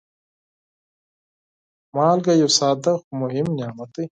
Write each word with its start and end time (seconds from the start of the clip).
مالګه 1.95 2.33
یو 2.41 2.49
ساده، 2.57 2.93
خو 3.01 3.09
مهم 3.21 3.47
نعمت 3.57 3.89
دی. 3.95 4.05